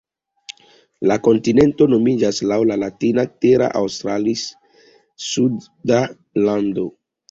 [1.11, 4.51] La kontinento nomiĝas laŭ la latina "terra australis",
[5.31, 6.05] suda
[6.49, 6.93] lando.